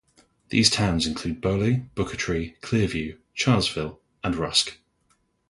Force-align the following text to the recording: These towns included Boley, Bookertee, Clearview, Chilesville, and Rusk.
These 0.49 0.71
towns 0.71 1.05
included 1.05 1.43
Boley, 1.43 1.87
Bookertee, 1.93 2.59
Clearview, 2.61 3.19
Chilesville, 3.37 3.99
and 4.23 4.35
Rusk. 4.35 4.79